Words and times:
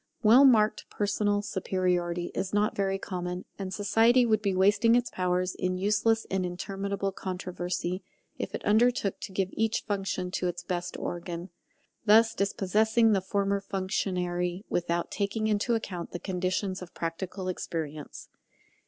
Well 0.23 0.45
marked 0.45 0.89
personal 0.89 1.43
superiority 1.43 2.31
is 2.33 2.55
not 2.55 2.75
very 2.75 2.97
common; 2.97 3.45
and 3.59 3.71
society 3.71 4.25
would 4.25 4.41
be 4.41 4.55
wasting 4.55 4.95
its 4.95 5.11
powers 5.11 5.53
in 5.53 5.77
useless 5.77 6.25
and 6.31 6.43
interminable 6.43 7.11
controversy 7.11 8.01
if 8.35 8.55
it 8.55 8.65
undertook 8.65 9.19
to 9.19 9.31
give 9.31 9.49
each 9.51 9.81
function 9.83 10.31
to 10.31 10.47
its 10.47 10.63
best 10.63 10.97
organ, 10.97 11.51
thus 12.03 12.33
dispossessing 12.33 13.11
the 13.11 13.21
former 13.21 13.61
functionary 13.61 14.65
without 14.69 15.11
taking 15.11 15.45
into 15.45 15.75
account 15.75 16.13
the 16.13 16.19
conditions 16.19 16.81
of 16.81 16.95
practical 16.95 17.47
experience. 17.47 18.29